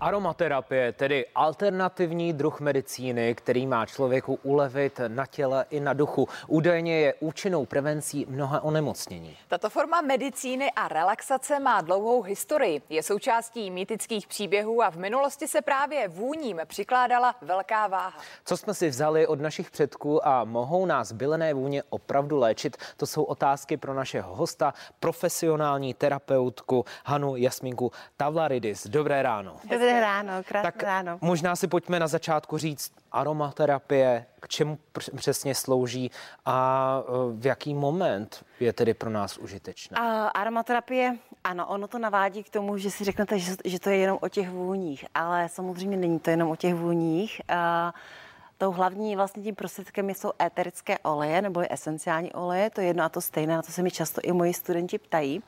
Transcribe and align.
Aromaterapie, 0.00 0.92
tedy 0.92 1.26
alternativní 1.34 2.32
druh 2.32 2.60
medicíny, 2.60 3.34
který 3.34 3.66
má 3.66 3.86
člověku 3.86 4.38
ulevit 4.42 5.00
na 5.08 5.26
těle 5.26 5.66
i 5.70 5.80
na 5.80 5.92
duchu, 5.92 6.28
údajně 6.46 7.00
je 7.00 7.14
účinnou 7.20 7.66
prevencí 7.66 8.26
mnoha 8.28 8.60
onemocnění. 8.64 9.36
Tato 9.48 9.70
forma 9.70 10.00
medicíny 10.00 10.70
a 10.70 10.88
relaxace 10.88 11.60
má 11.60 11.80
dlouhou 11.80 12.22
historii. 12.22 12.82
Je 12.88 13.02
součástí 13.02 13.70
mýtických 13.70 14.26
příběhů 14.26 14.82
a 14.82 14.90
v 14.90 14.96
minulosti 14.96 15.48
se 15.48 15.62
právě 15.62 16.08
vůním 16.08 16.60
přikládala 16.66 17.34
velká 17.42 17.86
váha. 17.86 18.18
Co 18.44 18.56
jsme 18.56 18.74
si 18.74 18.88
vzali 18.88 19.26
od 19.26 19.40
našich 19.40 19.70
předků 19.70 20.26
a 20.28 20.44
mohou 20.44 20.86
nás 20.86 21.12
bylené 21.12 21.54
vůně 21.54 21.82
opravdu 21.90 22.36
léčit, 22.36 22.76
to 22.96 23.06
jsou 23.06 23.22
otázky 23.22 23.76
pro 23.76 23.94
našeho 23.94 24.34
hosta, 24.34 24.74
profesionální 25.00 25.94
terapeutku 25.94 26.84
Hanu 27.04 27.36
Jasminku 27.36 27.92
Tavlaridis. 28.16 28.86
Dobré 28.86 29.22
ráno. 29.22 29.56
Dobré 29.64 29.85
Dobré 29.86 30.00
ráno, 30.00 30.32
krásné 30.48 30.72
tak 30.72 30.82
ráno. 30.82 31.18
Možná 31.20 31.56
si 31.56 31.66
pojďme 31.66 32.00
na 32.00 32.06
začátku 32.06 32.58
říct 32.58 32.92
aromaterapie, 33.12 34.26
k 34.40 34.48
čemu 34.48 34.78
přesně 35.16 35.54
slouží 35.54 36.10
a 36.44 36.98
e, 37.00 37.40
v 37.40 37.46
jaký 37.46 37.74
moment 37.74 38.44
je 38.60 38.72
tedy 38.72 38.94
pro 38.94 39.10
nás 39.10 39.38
užitečná? 39.38 39.98
A, 39.98 40.28
aromaterapie, 40.28 41.16
ano, 41.44 41.66
ono 41.66 41.88
to 41.88 41.98
navádí 41.98 42.42
k 42.42 42.50
tomu, 42.50 42.78
že 42.78 42.90
si 42.90 43.04
řeknete, 43.04 43.38
že, 43.38 43.56
že 43.64 43.80
to 43.80 43.90
je 43.90 43.96
jenom 43.96 44.18
o 44.20 44.28
těch 44.28 44.50
vůních, 44.50 45.04
ale 45.14 45.48
samozřejmě 45.48 45.96
není 45.96 46.18
to 46.18 46.30
jenom 46.30 46.50
o 46.50 46.56
těch 46.56 46.74
vůních. 46.74 47.40
A, 47.48 47.94
Tou 48.58 48.72
hlavní 48.72 49.16
vlastně 49.16 49.42
tím 49.42 49.54
prostředkem 49.54 50.10
jsou 50.10 50.32
éterické 50.42 50.98
oleje 50.98 51.42
nebo 51.42 51.62
esenciální 51.70 52.32
oleje, 52.32 52.70
to 52.70 52.80
je 52.80 52.86
jedno 52.86 53.04
a 53.04 53.08
to 53.08 53.20
stejné, 53.20 53.56
na 53.56 53.62
to 53.62 53.72
se 53.72 53.82
mi 53.82 53.90
často 53.90 54.20
i 54.24 54.32
moji 54.32 54.54
studenti 54.54 54.98
ptají 54.98 55.42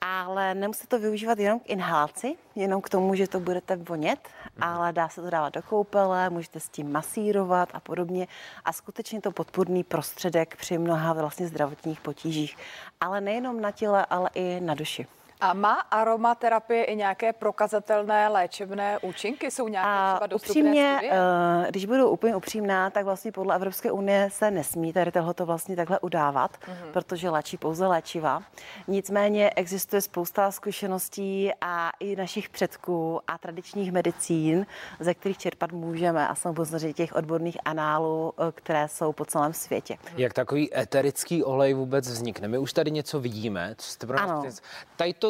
ale 0.00 0.54
nemusíte 0.54 0.86
to 0.86 0.98
využívat 0.98 1.38
jenom 1.38 1.60
k 1.60 1.70
inhalaci, 1.70 2.36
jenom 2.54 2.80
k 2.80 2.88
tomu, 2.88 3.14
že 3.14 3.28
to 3.28 3.40
budete 3.40 3.76
vonět, 3.76 4.18
mm. 4.56 4.62
ale 4.62 4.92
dá 4.92 5.08
se 5.08 5.22
to 5.22 5.30
dávat 5.30 5.54
do 5.54 5.62
koupele, 5.62 6.30
můžete 6.30 6.60
s 6.60 6.68
tím 6.68 6.92
masírovat 6.92 7.68
a 7.72 7.80
podobně 7.80 8.28
a 8.64 8.72
skutečně 8.72 9.20
to 9.20 9.32
podpůrný 9.32 9.84
prostředek 9.84 10.56
při 10.56 10.78
mnoha 10.78 11.12
vlastně 11.12 11.46
zdravotních 11.46 12.00
potížích, 12.00 12.56
ale 13.00 13.20
nejenom 13.20 13.60
na 13.60 13.70
těle, 13.70 14.06
ale 14.10 14.30
i 14.34 14.60
na 14.60 14.74
duši. 14.74 15.06
A 15.40 15.54
má 15.54 15.74
aromaterapie 15.74 16.84
i 16.84 16.96
nějaké 16.96 17.32
prokazatelné 17.32 18.28
léčebné 18.28 18.98
účinky? 18.98 19.50
Jsou 19.50 19.68
nějaké 19.68 20.14
třeba 20.14 20.26
dostupné 20.26 20.50
upřímně, 20.50 20.94
studie? 20.96 21.12
Uh, 21.12 21.66
když 21.68 21.84
budu 21.86 22.08
úplně 22.08 22.36
upřímná, 22.36 22.90
tak 22.90 23.04
vlastně 23.04 23.32
podle 23.32 23.56
Evropské 23.56 23.92
unie 23.92 24.28
se 24.32 24.50
nesmí 24.50 24.92
tady 24.92 25.12
tohoto 25.12 25.46
vlastně 25.46 25.76
takhle 25.76 25.98
udávat, 26.00 26.50
uh-huh. 26.56 26.92
protože 26.92 27.30
léčí 27.30 27.56
pouze 27.56 27.86
léčiva. 27.86 28.42
Nicméně 28.88 29.50
existuje 29.56 30.00
spousta 30.00 30.50
zkušeností 30.50 31.50
a 31.60 31.90
i 32.00 32.16
našich 32.16 32.48
předků 32.48 33.20
a 33.26 33.38
tradičních 33.38 33.92
medicín, 33.92 34.66
ze 35.00 35.14
kterých 35.14 35.38
čerpat 35.38 35.72
můžeme 35.72 36.28
a 36.28 36.34
samozřejmě 36.34 36.92
těch 36.92 37.14
odborných 37.14 37.58
análů, 37.64 38.32
eh, 38.38 38.52
které 38.54 38.88
jsou 38.88 39.12
po 39.12 39.24
celém 39.24 39.52
světě. 39.52 39.96
Jak 40.16 40.32
takový 40.32 40.76
eterický 40.76 41.44
olej 41.44 41.74
vůbec 41.74 42.08
vznikne? 42.08 42.48
My 42.48 42.58
už 42.58 42.72
tady 42.72 42.90
něco 42.90 43.20
vidíme, 43.20 43.74
co 43.78 43.90
jste 43.90 44.06
pro 44.06 44.16
nás 44.16 44.60
Tady 44.96 45.14
to 45.14 45.29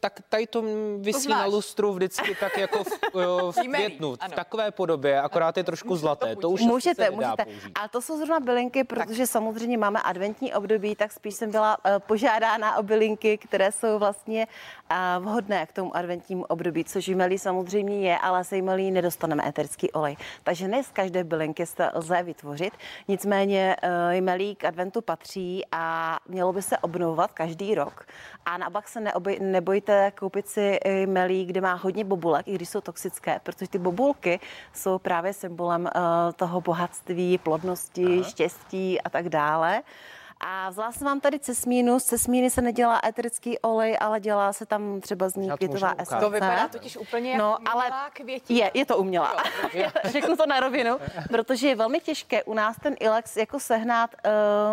tak 0.00 0.20
tady 0.28 0.46
to 0.46 0.62
vysí 0.98 1.26
to 1.26 1.34
na 1.34 1.44
lustru 1.44 1.92
vždycky 1.92 2.34
tak 2.40 2.58
jako 2.58 2.84
v, 2.84 2.90
v 3.52 3.54
květnu, 3.64 4.14
v 4.14 4.34
takové 4.34 4.70
podobě, 4.70 5.20
akorát 5.20 5.56
je 5.56 5.64
trošku 5.64 5.96
zlaté. 5.96 6.34
To, 6.34 6.40
to 6.40 6.50
už 6.50 6.60
můžete, 6.60 7.10
můžete. 7.10 7.44
Ale 7.74 7.88
to 7.88 8.02
jsou 8.02 8.16
zrovna 8.16 8.40
bylinky, 8.40 8.84
protože 8.84 9.22
tak. 9.22 9.30
samozřejmě 9.30 9.78
máme 9.78 10.02
adventní 10.02 10.54
období, 10.54 10.94
tak 10.94 11.12
spíš 11.12 11.34
jsem 11.34 11.50
byla 11.50 11.76
uh, 11.84 11.98
požádána 11.98 12.76
o 12.76 12.82
bylinky, 12.82 13.38
které 13.38 13.72
jsou 13.72 13.98
vlastně 13.98 14.46
uh, 14.90 15.24
vhodné 15.24 15.66
k 15.66 15.72
tomu 15.72 15.96
adventnímu 15.96 16.44
období, 16.44 16.84
což 16.84 17.08
jmelí 17.08 17.38
samozřejmě 17.38 18.10
je, 18.10 18.18
ale 18.18 18.44
se 18.44 18.56
jmelí 18.56 18.90
nedostaneme 18.90 19.48
eterický 19.48 19.92
olej. 19.92 20.16
Takže 20.44 20.68
ne 20.68 20.82
z 20.84 20.88
každé 20.88 21.24
bylinky 21.24 21.66
se 21.66 21.90
lze 21.94 22.22
vytvořit, 22.22 22.72
nicméně 23.08 23.76
uh, 23.82 24.12
jmelí 24.12 24.56
k 24.56 24.64
adventu 24.64 25.00
patří 25.00 25.64
a 25.72 26.18
mělo 26.28 26.52
by 26.52 26.62
se 26.62 26.78
obnovovat 26.78 27.32
každý 27.32 27.74
rok. 27.74 28.06
A 28.46 28.58
naopak 28.58 28.88
se 28.88 29.00
neoby, 29.00 29.38
nebojte 29.40 29.87
koupit 30.18 30.48
si 30.48 30.78
melí, 31.06 31.46
kde 31.46 31.60
má 31.60 31.74
hodně 31.74 32.04
bobulek, 32.04 32.48
i 32.48 32.54
když 32.54 32.68
jsou 32.68 32.80
toxické, 32.80 33.40
protože 33.42 33.68
ty 33.68 33.78
bobulky 33.78 34.40
jsou 34.74 34.98
právě 34.98 35.32
symbolem 35.32 35.82
uh, 35.82 35.90
toho 36.36 36.60
bohatství, 36.60 37.38
plodnosti, 37.38 38.18
Aha. 38.20 38.30
štěstí 38.30 39.00
a 39.00 39.10
tak 39.10 39.28
dále. 39.28 39.82
A 40.40 40.70
vzala 40.70 40.92
jsem 40.92 41.06
vám 41.06 41.20
tady 41.20 41.38
cesmínu. 41.38 42.00
Z 42.00 42.04
cesmíny 42.04 42.50
se 42.50 42.62
nedělá 42.62 43.00
eterický 43.04 43.58
olej, 43.58 43.96
ale 44.00 44.20
dělá 44.20 44.52
se 44.52 44.66
tam 44.66 45.00
třeba 45.00 45.28
z 45.28 45.36
ní 45.36 45.50
květová 45.56 45.94
esence. 45.98 46.24
To 46.24 46.30
vypadá 46.30 46.68
totiž 46.68 46.96
úplně 46.96 47.38
no, 47.38 47.56
jako 47.60 47.62
ale 47.72 47.90
květina. 48.12 48.58
Je, 48.58 48.70
je 48.74 48.86
to 48.86 48.96
umělá. 48.98 49.34
Řeknu 50.04 50.36
to 50.36 50.46
na 50.46 50.60
rovinu, 50.60 50.98
protože 51.28 51.68
je 51.68 51.76
velmi 51.76 52.00
těžké 52.00 52.44
u 52.44 52.54
nás 52.54 52.76
ten 52.82 52.96
ilex 53.00 53.36
jako 53.36 53.60
sehnat 53.60 54.10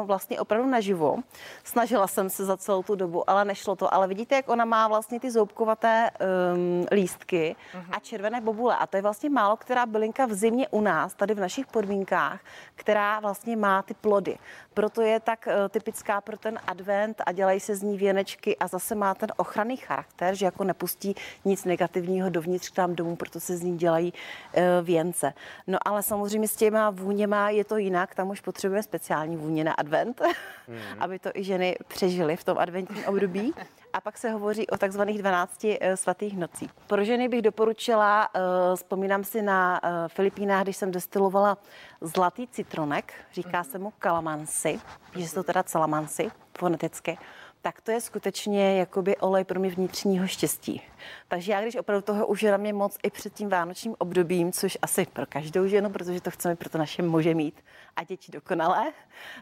uh, 0.01 0.07
vlastně 0.07 0.39
opravdu 0.39 0.69
naživo. 0.69 1.17
Snažila 1.63 2.07
jsem 2.07 2.29
se 2.29 2.45
za 2.45 2.57
celou 2.57 2.83
tu 2.83 2.95
dobu, 2.95 3.29
ale 3.29 3.45
nešlo 3.45 3.75
to. 3.75 3.93
Ale 3.93 4.07
vidíte, 4.07 4.35
jak 4.35 4.49
ona 4.49 4.65
má 4.65 4.87
vlastně 4.87 5.19
ty 5.19 5.31
zoubkovaté 5.31 6.09
um, 6.53 6.85
lístky 6.91 7.55
uh-huh. 7.73 7.85
a 7.91 7.99
červené 7.99 8.41
bobule. 8.41 8.75
A 8.75 8.87
to 8.87 8.97
je 8.97 9.01
vlastně 9.01 9.29
málo 9.29 9.57
která 9.57 9.85
bylinka 9.85 10.25
v 10.25 10.33
zimě 10.33 10.67
u 10.67 10.81
nás, 10.81 11.13
tady 11.13 11.33
v 11.33 11.39
našich 11.39 11.67
podmínkách, 11.67 12.39
která 12.75 13.19
vlastně 13.19 13.57
má 13.57 13.81
ty 13.81 13.93
plody. 13.93 14.37
Proto 14.73 15.01
je 15.01 15.19
tak 15.19 15.47
typická 15.69 16.21
pro 16.21 16.37
ten 16.37 16.59
advent 16.67 17.21
a 17.25 17.31
dělají 17.31 17.59
se 17.59 17.75
z 17.75 17.81
ní 17.81 17.97
věnečky 17.97 18.57
a 18.57 18.67
zase 18.67 18.95
má 18.95 19.15
ten 19.15 19.29
ochranný 19.37 19.77
charakter, 19.77 20.35
že 20.35 20.45
jako 20.45 20.63
nepustí 20.63 21.15
nic 21.45 21.65
negativního 21.65 22.29
dovnitř 22.29 22.69
k 22.69 22.77
nám 22.77 22.95
domů, 22.95 23.15
proto 23.15 23.39
se 23.39 23.57
z 23.57 23.63
ní 23.63 23.77
dělají 23.77 24.13
uh, 24.13 24.63
věnce. 24.85 25.33
No 25.67 25.77
ale 25.85 26.03
samozřejmě 26.03 26.47
s 26.47 26.55
těma 26.55 26.89
vůněma 26.89 27.49
je 27.49 27.65
to 27.65 27.77
jinak, 27.77 28.15
tam 28.15 28.29
už 28.29 28.41
potřebuje 28.41 28.83
speciální 28.83 29.37
vůně 29.37 29.63
na 29.63 29.73
advent, 29.73 30.21
mm. 30.67 30.77
aby 30.99 31.19
to 31.19 31.29
i 31.33 31.43
ženy 31.43 31.75
přežily 31.87 32.35
v 32.35 32.43
tom 32.43 32.57
adventním 32.57 33.05
období 33.05 33.53
a 33.95 34.01
pak 34.01 34.17
se 34.17 34.29
hovoří 34.29 34.67
o 34.67 34.77
takzvaných 34.77 35.17
12 35.19 35.65
eh, 35.65 35.97
svatých 35.97 36.37
nocích. 36.37 36.73
Pro 36.87 37.03
ženy 37.03 37.27
bych 37.29 37.41
doporučila, 37.41 38.29
eh, 38.35 38.39
vzpomínám 38.75 39.23
si 39.23 39.41
na 39.41 39.79
eh, 39.83 39.89
Filipínách, 40.07 40.63
když 40.63 40.77
jsem 40.77 40.91
destilovala 40.91 41.57
zlatý 42.01 42.47
citronek, 42.47 43.13
říká 43.33 43.63
se 43.63 43.79
mu 43.79 43.93
kalamansi, 43.99 44.79
že 45.15 45.27
jsou 45.27 45.43
teda 45.43 45.63
calamansi 45.63 46.31
foneticky, 46.57 47.17
tak 47.65 47.81
to 47.81 47.91
je 47.91 48.01
skutečně 48.01 48.79
jakoby 48.79 49.17
olej 49.17 49.43
pro 49.43 49.59
mě 49.59 49.69
vnitřního 49.69 50.27
štěstí. 50.27 50.81
Takže 51.27 51.51
já, 51.51 51.61
když 51.61 51.75
opravdu 51.75 52.01
toho 52.01 52.27
už 52.27 52.43
je 52.43 52.51
na 52.51 52.57
mě 52.57 52.73
moc 52.73 52.97
i 53.03 53.09
před 53.09 53.33
tím 53.33 53.49
vánočním 53.49 53.95
obdobím, 53.97 54.51
což 54.51 54.77
asi 54.81 55.05
pro 55.05 55.25
každou 55.25 55.67
ženu, 55.67 55.89
protože 55.89 56.21
to 56.21 56.31
chceme 56.31 56.55
pro 56.55 56.69
to 56.69 56.77
naše 56.77 57.01
muže 57.01 57.33
mít 57.33 57.63
a 57.95 58.03
děti 58.03 58.31
dokonalé, 58.31 58.93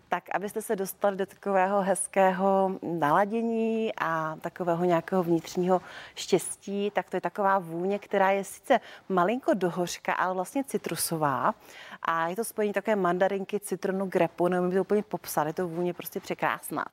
tak 0.07 0.23
abyste 0.35 0.61
se 0.61 0.75
dostali 0.75 1.17
do 1.17 1.25
takového 1.25 1.81
hezkého 1.81 2.71
naladění 2.81 3.91
a 4.01 4.35
takového 4.41 4.85
nějakého 4.85 5.23
vnitřního 5.23 5.81
štěstí, 6.15 6.91
tak 6.91 7.09
to 7.09 7.17
je 7.17 7.21
taková 7.21 7.59
vůně, 7.59 7.99
která 7.99 8.31
je 8.31 8.43
sice 8.43 8.79
malinko 9.09 9.53
dohořka, 9.53 10.13
ale 10.13 10.33
vlastně 10.33 10.63
citrusová. 10.63 11.53
A 12.01 12.27
je 12.27 12.35
to 12.35 12.43
spojení 12.43 12.73
také 12.73 12.95
mandarinky, 12.95 13.59
citronu, 13.59 14.05
grepu, 14.05 14.47
nevím 14.47 14.71
to 14.71 14.81
úplně 14.81 15.03
popsat, 15.03 15.47
je 15.47 15.53
to 15.53 15.67
vůně 15.67 15.93
prostě 15.93 16.19
překrásná. 16.19 16.85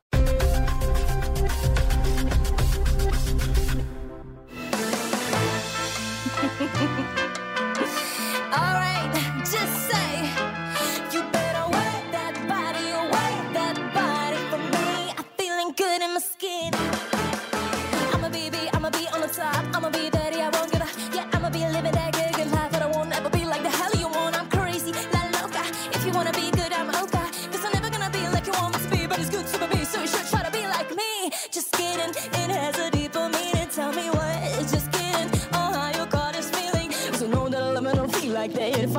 All 8.52 8.74
right. 8.74 8.99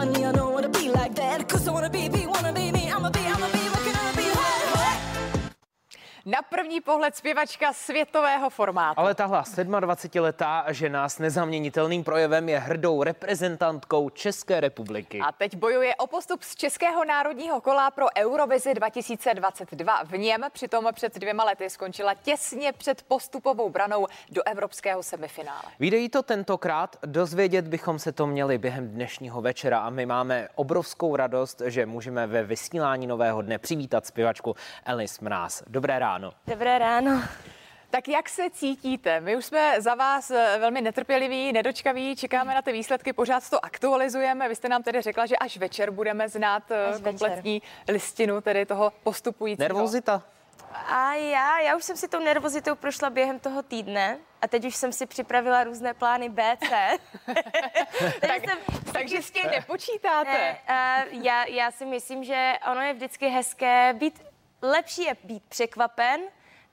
funny, 0.01 0.25
I 0.25 0.31
know 0.31 0.40
Na 6.41 6.57
první 6.57 6.81
pohled 6.81 7.15
zpěvačka 7.15 7.73
světového 7.73 8.49
formátu. 8.49 8.99
Ale 8.99 9.15
tahle 9.15 9.41
27-letá 9.41 10.65
žena 10.67 11.09
s 11.09 11.19
nezaměnitelným 11.19 12.03
projevem 12.03 12.49
je 12.49 12.59
hrdou 12.59 13.03
reprezentantkou 13.03 14.09
České 14.09 14.59
republiky. 14.59 15.19
A 15.19 15.31
teď 15.31 15.55
bojuje 15.55 15.95
o 15.95 16.07
postup 16.07 16.43
z 16.43 16.55
Českého 16.55 17.05
národního 17.05 17.61
kola 17.61 17.91
pro 17.91 18.05
Eurovizi 18.17 18.73
2022. 18.73 20.03
V 20.03 20.17
něm 20.17 20.41
přitom 20.51 20.87
před 20.93 21.19
dvěma 21.19 21.43
lety 21.43 21.69
skončila 21.69 22.13
těsně 22.13 22.73
před 22.73 23.03
postupovou 23.03 23.69
branou 23.69 24.07
do 24.31 24.41
evropského 24.45 25.03
semifinále. 25.03 25.63
Videí 25.79 26.09
to 26.09 26.23
tentokrát, 26.23 26.95
dozvědět 27.05 27.67
bychom 27.67 27.99
se 27.99 28.11
to 28.11 28.27
měli 28.27 28.57
během 28.57 28.89
dnešního 28.89 29.41
večera 29.41 29.79
a 29.79 29.89
my 29.89 30.05
máme 30.05 30.47
obrovskou 30.55 31.15
radost, 31.15 31.61
že 31.65 31.85
můžeme 31.85 32.27
ve 32.27 32.43
vysílání 32.43 33.07
nového 33.07 33.41
dne 33.41 33.57
přivítat 33.57 34.05
zpěvačku 34.05 34.55
Elis 34.85 35.19
Mráz. 35.19 35.63
Dobré 35.67 35.99
ráno. 35.99 36.30
Dobré 36.47 36.79
ráno. 36.79 37.23
Tak 37.89 38.07
jak 38.07 38.29
se 38.29 38.49
cítíte? 38.49 39.19
My 39.19 39.35
už 39.35 39.45
jsme 39.45 39.81
za 39.81 39.95
vás 39.95 40.31
eh, 40.31 40.57
velmi 40.59 40.81
netrpěliví, 40.81 41.53
nedočkaví, 41.53 42.15
čekáme 42.15 42.55
na 42.55 42.61
ty 42.61 42.71
výsledky, 42.71 43.13
pořád 43.13 43.49
to 43.49 43.65
aktualizujeme. 43.65 44.49
Vy 44.49 44.55
jste 44.55 44.69
nám 44.69 44.83
tedy 44.83 45.01
řekla, 45.01 45.25
že 45.25 45.35
až 45.35 45.57
večer 45.57 45.91
budeme 45.91 46.29
znát 46.29 46.71
eh, 46.71 46.85
až 46.85 47.01
kompletní 47.01 47.53
večer. 47.53 47.93
listinu 47.93 48.41
tedy 48.41 48.65
toho 48.65 48.93
postupujícího. 49.03 49.63
Nervozita? 49.63 50.23
A 50.73 51.13
já, 51.13 51.59
já 51.59 51.75
už 51.75 51.83
jsem 51.83 51.97
si 51.97 52.07
tou 52.07 52.19
nervozitou 52.19 52.75
prošla 52.75 53.09
během 53.09 53.39
toho 53.39 53.63
týdne 53.63 54.17
a 54.41 54.47
teď 54.47 54.65
už 54.65 54.75
jsem 54.75 54.91
si 54.91 55.05
připravila 55.05 55.63
různé 55.63 55.93
plány 55.93 56.29
B, 56.29 56.57
C. 56.69 56.97
tak, 58.21 58.49
jsem, 58.49 58.57
takže 58.93 59.21
s 59.21 59.31
tím 59.31 59.43
nepočítáte? 59.51 60.31
Ne, 60.31 60.57
uh, 60.69 61.23
já, 61.23 61.45
já 61.45 61.71
si 61.71 61.85
myslím, 61.85 62.23
že 62.23 62.53
ono 62.71 62.81
je 62.81 62.93
vždycky 62.93 63.27
hezké 63.27 63.93
být, 63.93 64.30
lepší 64.61 65.03
je 65.03 65.17
být 65.23 65.43
překvapen, 65.43 66.21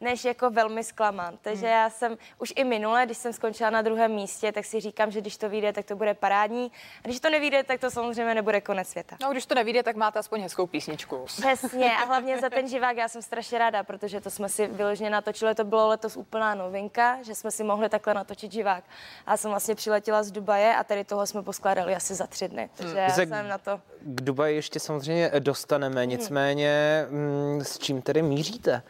než 0.00 0.25
jako 0.25 0.50
velmi 0.50 0.85
zklamán. 0.85 1.39
Takže 1.43 1.67
hmm. 1.67 1.77
já 1.77 1.91
jsem 1.91 2.19
už 2.39 2.53
i 2.56 2.65
minule, 2.65 3.06
když 3.06 3.19
jsem 3.19 3.33
skončila 3.33 3.71
na 3.71 3.83
druhém 3.83 4.12
místě, 4.12 4.53
tak 4.53 4.65
si 4.65 4.81
říkám, 4.81 5.11
že 5.11 5.21
když 5.21 5.37
to 5.37 5.49
vyjde, 5.49 5.73
tak 5.73 5.87
to 5.87 5.97
bude 5.97 6.15
parádní. 6.15 6.73
A 7.05 7.09
když 7.09 7.21
to 7.21 7.31
nevíde, 7.31 7.65
tak 7.65 7.81
to 7.81 7.91
samozřejmě 7.91 8.35
nebude 8.35 8.61
konec 8.61 8.89
světa. 8.89 9.17
No, 9.23 9.31
když 9.33 9.47
to 9.47 9.55
nevíde, 9.55 9.83
tak 9.83 9.97
máte 9.97 10.19
aspoň 10.19 10.41
hezkou 10.43 10.67
písničku. 10.67 11.25
Přesně. 11.25 11.97
A 11.97 12.05
hlavně 12.06 12.39
za 12.39 12.50
ten 12.50 12.69
živák 12.69 12.97
já 12.97 13.09
jsem 13.09 13.23
strašně 13.23 13.59
ráda, 13.59 13.83
protože 13.83 14.21
to 14.21 14.31
jsme 14.31 14.49
si 14.49 14.67
vyloženě 14.67 15.11
natočili. 15.11 15.55
To 15.55 15.65
bylo 15.65 15.89
letos 15.89 16.17
úplná 16.17 16.55
novinka, 16.55 17.23
že 17.23 17.35
jsme 17.35 17.50
si 17.50 17.65
mohli 17.65 17.89
takhle 17.89 18.15
natočit 18.15 18.53
živák. 18.53 18.85
A 19.27 19.31
já 19.31 19.37
jsem 19.37 19.50
vlastně 19.50 19.75
přiletěla 19.75 20.23
z 20.23 20.31
Dubaje 20.31 20.77
a 20.77 20.85
tady 20.85 21.05
toho 21.05 21.27
jsme 21.27 21.43
poskládali 21.43 21.95
asi 21.95 22.15
za 22.15 22.27
tři 22.27 22.49
dny. 22.49 22.71
Takže 22.75 22.95
hmm. 22.95 23.03
já 23.03 23.11
jsem 23.11 23.49
na 23.49 23.59
to. 23.59 23.81
K 24.00 24.21
Dubaji 24.21 24.56
ještě 24.56 24.81
samozřejmě 24.81 25.31
dostaneme, 25.39 26.00
hmm. 26.00 26.11
nicméně 26.11 27.06
hmm. 27.11 27.61
s 27.65 27.79
čím 27.79 28.03
tedy 28.03 28.23
míříte? 28.23 28.83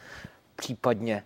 Případně 0.59 1.23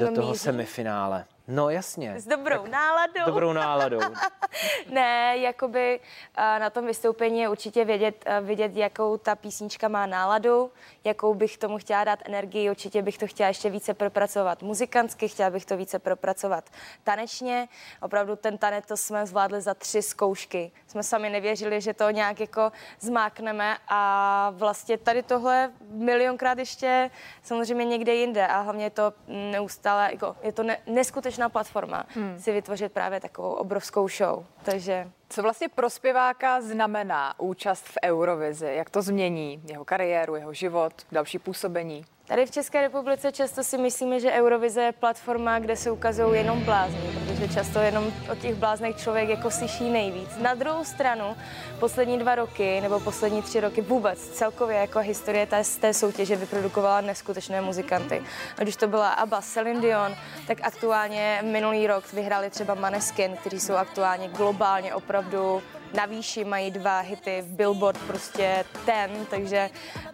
do 0.00 0.12
toho 0.14 0.30
míří? 0.30 0.38
semifinále. 0.38 1.24
No 1.50 1.70
jasně. 1.70 2.20
S 2.20 2.26
dobrou 2.26 2.62
tak, 2.62 2.70
náladou. 2.70 3.24
Dobrou 3.26 3.52
náladou. 3.52 4.00
ne, 4.90 5.36
jakoby 5.38 6.00
na 6.36 6.70
tom 6.70 6.86
vystoupení 6.86 7.40
je 7.40 7.48
určitě 7.48 7.84
vědět, 7.84 8.24
vidět, 8.40 8.76
jakou 8.76 9.16
ta 9.16 9.36
písnička 9.36 9.88
má 9.88 10.06
náladu, 10.06 10.70
jakou 11.04 11.34
bych 11.34 11.58
tomu 11.58 11.78
chtěla 11.78 12.04
dát 12.04 12.18
energii, 12.24 12.70
určitě 12.70 13.02
bych 13.02 13.18
to 13.18 13.26
chtěla 13.26 13.48
ještě 13.48 13.70
více 13.70 13.94
propracovat 13.94 14.62
muzikantsky, 14.62 15.28
chtěla 15.28 15.50
bych 15.50 15.64
to 15.64 15.76
více 15.76 15.98
propracovat 15.98 16.64
tanečně. 17.04 17.68
Opravdu 18.02 18.36
ten 18.36 18.58
tanec 18.58 18.86
to 18.86 18.96
jsme 18.96 19.26
zvládli 19.26 19.60
za 19.60 19.74
tři 19.74 20.02
zkoušky. 20.02 20.72
Jsme 20.86 21.02
sami 21.02 21.30
nevěřili, 21.30 21.80
že 21.80 21.94
to 21.94 22.10
nějak 22.10 22.40
jako 22.40 22.72
zmákneme 23.00 23.76
a 23.88 24.52
vlastně 24.54 24.98
tady 24.98 25.22
tohle 25.22 25.72
milionkrát 25.90 26.58
ještě 26.58 27.10
samozřejmě 27.42 27.84
někde 27.84 28.14
jinde 28.14 28.46
a 28.46 28.60
hlavně 28.60 28.84
je 28.84 28.90
to 28.90 29.12
neustále, 29.26 30.08
jako, 30.12 30.36
je 30.42 30.52
to 30.52 30.62
ne, 30.62 30.78
neskutečné 30.86 31.37
úspěšná 31.38 31.48
platforma 31.48 32.04
hmm. 32.14 32.38
si 32.38 32.52
vytvořit 32.52 32.92
právě 32.92 33.20
takovou 33.20 33.52
obrovskou 33.52 34.08
show. 34.08 34.44
Takže 34.62 35.08
co 35.28 35.42
vlastně 35.42 35.68
pro 35.68 35.90
zpěváka 35.90 36.60
znamená 36.60 37.34
účast 37.38 37.84
v 37.84 37.96
Eurovizi? 38.04 38.66
Jak 38.66 38.90
to 38.90 39.02
změní 39.02 39.60
jeho 39.64 39.84
kariéru, 39.84 40.36
jeho 40.36 40.54
život, 40.54 40.92
další 41.12 41.38
působení? 41.38 42.04
Tady 42.26 42.46
v 42.46 42.50
České 42.50 42.80
republice 42.80 43.32
často 43.32 43.64
si 43.64 43.78
myslíme, 43.78 44.20
že 44.20 44.32
Eurovize 44.32 44.82
je 44.82 44.92
platforma, 44.92 45.58
kde 45.58 45.76
se 45.76 45.90
ukazují 45.90 46.34
jenom 46.34 46.64
blázni, 46.64 47.17
protože 47.38 47.54
často 47.54 47.78
jenom 47.78 48.12
o 48.32 48.34
těch 48.34 48.54
bláznech 48.54 48.96
člověk 48.96 49.28
jako 49.28 49.50
slyší 49.50 49.90
nejvíc. 49.90 50.30
Na 50.42 50.54
druhou 50.54 50.84
stranu, 50.84 51.36
poslední 51.80 52.18
dva 52.18 52.34
roky 52.34 52.80
nebo 52.80 53.00
poslední 53.00 53.42
tři 53.42 53.60
roky 53.60 53.80
vůbec 53.80 54.28
celkově 54.28 54.76
jako 54.76 54.98
historie 54.98 55.46
té, 55.46 55.62
té 55.80 55.94
soutěže 55.94 56.36
vyprodukovala 56.36 57.00
neskutečné 57.00 57.60
muzikanty. 57.60 58.22
Ať 58.58 58.68
už 58.68 58.76
to 58.76 58.88
byla 58.88 59.08
ABBA, 59.10 59.42
Celine 59.42 59.80
Dion, 59.80 60.16
tak 60.46 60.58
aktuálně 60.62 61.40
minulý 61.44 61.86
rok 61.86 62.12
vyhráli 62.12 62.50
třeba 62.50 62.74
Maneskin, 62.74 63.36
kteří 63.36 63.60
jsou 63.60 63.74
aktuálně 63.74 64.28
globálně 64.28 64.94
opravdu 64.94 65.62
na 65.94 66.06
výši, 66.06 66.44
mají 66.44 66.70
dva 66.70 67.00
hity 67.00 67.42
v 67.42 67.52
Billboard, 67.52 67.98
prostě 68.06 68.64
ten, 68.84 69.26
takže 69.30 69.70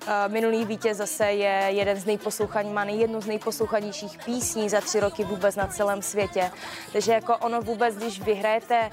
uh, 0.06 0.32
minulý 0.32 0.64
vítěz 0.64 0.96
zase 0.96 1.24
je 1.24 1.66
jeden 1.68 2.00
z 2.00 2.04
nejposlouchaní, 2.04 2.72
má 2.72 2.84
jednu 2.84 3.20
z 3.20 3.26
nejposlouchanějších 3.26 4.18
písní 4.24 4.68
za 4.68 4.80
tři 4.80 5.00
roky 5.00 5.24
vůbec 5.24 5.56
na 5.56 5.66
celém 5.66 6.02
světě. 6.02 6.50
Takže 6.92 7.12
jako 7.12 7.36
ono 7.36 7.62
vůbec, 7.62 7.96
když 7.96 8.20
vyhrajete 8.20 8.90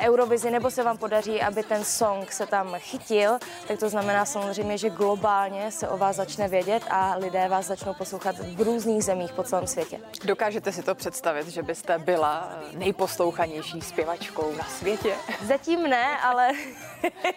Eurovizi 0.00 0.50
nebo 0.50 0.70
se 0.70 0.82
vám 0.82 0.98
podaří, 0.98 1.42
aby 1.42 1.62
ten 1.62 1.84
song 1.84 2.32
se 2.32 2.46
tam 2.46 2.74
chytil, 2.78 3.38
tak 3.68 3.78
to 3.78 3.88
znamená 3.88 4.24
samozřejmě, 4.24 4.78
že 4.78 4.90
globálně 4.90 5.70
se 5.70 5.88
o 5.88 5.96
vás 5.96 6.16
začne 6.16 6.48
vědět 6.48 6.82
a 6.90 7.14
lidé 7.16 7.48
vás 7.48 7.66
začnou 7.66 7.94
poslouchat 7.94 8.36
v 8.38 8.60
různých 8.60 9.04
zemích 9.04 9.32
po 9.32 9.42
celém 9.42 9.66
světě. 9.66 10.00
Dokážete 10.24 10.72
si 10.72 10.82
to 10.82 10.94
představit, 10.94 11.48
že 11.48 11.62
byste 11.62 11.98
byla 11.98 12.48
nejposlouchanější 12.72 13.80
zpěvačkou 13.80 14.52
na 14.58 14.64
světě? 14.64 15.14
Zatím 15.42 15.82
ne, 15.82 16.18
ale 16.24 16.50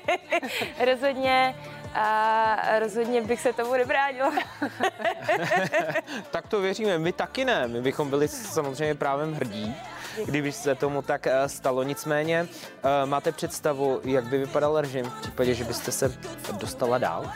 rozhodně 0.85 1.55
a 1.93 2.79
rozhodně 2.79 3.21
bych 3.21 3.41
se 3.41 3.53
tomu 3.53 3.73
nebránila. 3.73 4.33
tak 6.31 6.47
to 6.47 6.61
věříme, 6.61 6.99
my 6.99 7.13
taky 7.13 7.45
ne, 7.45 7.67
my 7.67 7.81
bychom 7.81 8.09
byli 8.09 8.27
samozřejmě 8.27 8.95
právem 8.95 9.33
hrdí 9.33 9.75
kdyby 10.25 10.51
se 10.51 10.75
tomu 10.75 11.01
tak 11.01 11.27
eh, 11.27 11.49
stalo. 11.49 11.83
Nicméně 11.83 12.47
eh, 12.83 13.05
máte 13.05 13.31
představu, 13.31 14.01
jak 14.03 14.25
by 14.25 14.37
vypadal 14.37 14.81
režim 14.81 15.05
v 15.05 15.21
případě, 15.21 15.53
že 15.53 15.63
byste 15.63 15.91
se 15.91 16.17
dostala 16.59 16.97
dál? 16.97 17.31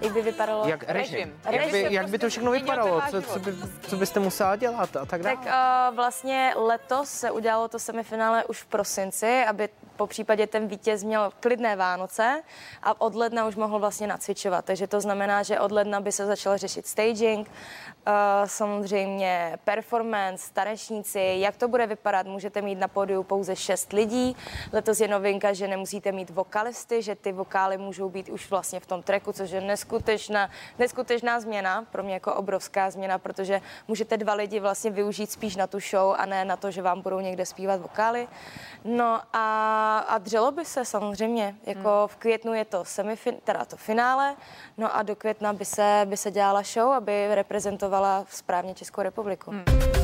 Jak 0.00 0.12
by 0.12 0.22
vypadalo? 0.22 0.68
Jak 0.68 0.84
režim. 0.88 1.40
režim. 1.44 1.74
Jak, 1.74 1.88
by, 1.88 1.94
jak 1.94 2.08
by 2.08 2.18
to 2.18 2.28
všechno 2.28 2.50
vypadalo? 2.50 3.02
Co, 3.10 3.22
co, 3.22 3.38
by, 3.38 3.52
co 3.88 3.96
byste 3.96 4.20
musela 4.20 4.56
dělat 4.56 4.96
a 4.96 5.06
tak 5.06 5.22
dále? 5.22 5.36
Tak 5.36 5.46
uh, 5.46 5.96
vlastně 5.96 6.52
letos 6.56 7.10
se 7.10 7.30
udělalo 7.30 7.68
to 7.68 7.78
semifinále 7.78 8.44
už 8.44 8.62
v 8.62 8.66
prosinci, 8.66 9.44
aby 9.44 9.68
po 9.96 10.06
případě 10.06 10.46
ten 10.46 10.68
vítěz 10.68 11.04
měl 11.04 11.30
klidné 11.40 11.76
Vánoce 11.76 12.42
a 12.82 13.00
od 13.00 13.14
ledna 13.14 13.46
už 13.46 13.56
mohl 13.56 13.78
vlastně 13.78 14.06
nacvičovat. 14.06 14.64
Takže 14.64 14.86
to 14.86 15.00
znamená, 15.00 15.42
že 15.42 15.60
od 15.60 15.72
ledna 15.72 16.00
by 16.00 16.12
se 16.12 16.26
začal 16.26 16.58
řešit 16.58 16.86
staging, 16.86 17.48
uh, 17.48 18.12
samozřejmě 18.44 19.58
performance, 19.64 20.52
tanečníci, 20.52 21.36
jak 21.38 21.56
to 21.56 21.68
bude 21.68 21.86
vypadat. 21.86 22.26
Můžete 22.26 22.62
mít 22.62 22.78
na 22.78 22.88
pódiu 22.88 23.22
pouze 23.22 23.56
šest 23.56 23.92
lidí. 23.92 24.36
Letos 24.72 25.00
je 25.00 25.08
novinka, 25.08 25.52
že 25.52 25.68
nemusíte 25.68 26.12
mít 26.12 26.30
vokalisty, 26.30 27.02
že 27.02 27.14
ty 27.14 27.32
vokály 27.32 27.78
můžou 27.78 28.08
být 28.08 28.28
už 28.28 28.50
vlastně 28.50 28.80
v 28.80 28.86
tom 28.86 29.02
treku, 29.02 29.32
což 29.32 29.50
je 29.50 29.60
neskutečná, 29.86 30.50
neskutečná 30.78 31.40
změna, 31.40 31.84
pro 31.92 32.02
mě 32.02 32.14
jako 32.14 32.34
obrovská 32.34 32.90
změna, 32.90 33.18
protože 33.18 33.60
můžete 33.88 34.16
dva 34.16 34.34
lidi 34.34 34.60
vlastně 34.60 34.90
využít 34.90 35.30
spíš 35.30 35.56
na 35.56 35.66
tu 35.66 35.78
show 35.80 36.14
a 36.18 36.26
ne 36.26 36.44
na 36.44 36.56
to, 36.56 36.70
že 36.70 36.82
vám 36.82 37.02
budou 37.02 37.20
někde 37.20 37.46
zpívat 37.46 37.80
vokály. 37.80 38.28
No 38.84 39.20
a, 39.32 39.98
a 39.98 40.18
dřelo 40.18 40.52
by 40.52 40.64
se 40.64 40.84
samozřejmě, 40.84 41.54
jako 41.66 41.98
hmm. 41.98 42.08
v 42.08 42.16
květnu 42.16 42.54
je 42.54 42.64
to 42.64 42.84
semifin, 42.84 43.36
teda 43.44 43.64
to 43.64 43.76
finále, 43.76 44.36
no 44.76 44.96
a 44.96 45.02
do 45.02 45.16
května 45.16 45.52
by 45.52 45.64
se, 45.64 46.02
by 46.04 46.16
se 46.16 46.30
dělala 46.30 46.62
show, 46.62 46.92
aby 46.92 47.34
reprezentovala 47.34 48.24
správně 48.30 48.74
Českou 48.74 49.02
republiku. 49.02 49.50
Hmm. 49.50 49.95